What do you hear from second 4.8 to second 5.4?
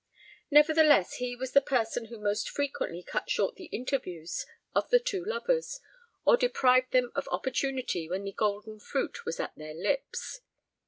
the two